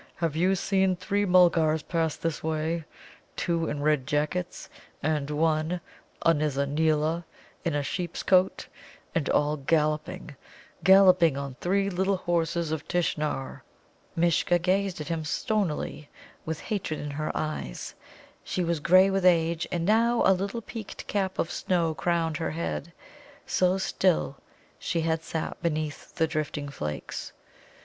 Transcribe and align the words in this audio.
"Have 0.15 0.35
you 0.35 0.55
seen 0.55 0.95
three 0.95 1.25
Mulgars 1.27 1.83
pass 1.83 2.15
this 2.15 2.43
way, 2.43 2.85
two 3.35 3.67
in 3.69 3.83
red 3.83 4.07
jackets, 4.07 4.67
and 5.03 5.29
one, 5.29 5.79
a 6.23 6.33
Nizza 6.33 6.65
neela, 6.65 7.23
in 7.63 7.75
a 7.75 7.83
sheep's 7.83 8.23
coat, 8.23 8.65
and 9.13 9.29
all 9.29 9.57
galloping, 9.57 10.35
galloping, 10.83 11.37
on 11.37 11.53
three 11.61 11.87
Little 11.87 12.17
Horses 12.17 12.71
of 12.71 12.87
Tishnar?" 12.87 13.61
Mishcha 14.17 14.57
gazed 14.57 14.99
at 14.99 15.07
him 15.09 15.23
stonily, 15.23 16.09
with 16.47 16.61
hatred 16.61 16.99
in 16.99 17.11
her 17.11 17.31
eyes. 17.35 17.93
She 18.43 18.63
was 18.63 18.79
grey 18.79 19.11
with 19.11 19.23
age, 19.23 19.67
and 19.71 19.85
now 19.85 20.23
a 20.25 20.33
little 20.33 20.61
peaked 20.63 21.05
cap 21.05 21.37
of 21.37 21.51
snow 21.51 21.93
crowned 21.93 22.37
her 22.37 22.49
head, 22.49 22.91
so 23.45 23.77
still 23.77 24.37
she 24.79 25.01
had 25.01 25.21
sat 25.21 25.61
beneath 25.61 26.15
the 26.15 26.25
drifting 26.25 26.69
flakes. 26.69 27.33